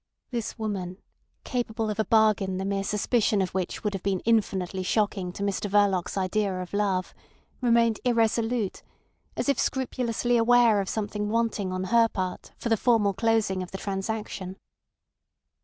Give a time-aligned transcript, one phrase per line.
[0.31, 0.97] This woman,
[1.43, 5.43] capable of a bargain the mere suspicion of which would have been infinitely shocking to
[5.43, 7.13] Mr Verloc's idea of love,
[7.61, 8.81] remained irresolute,
[9.37, 13.69] as if scrupulously aware of something wanting on her part for the formal closing of
[13.69, 14.57] the transaction.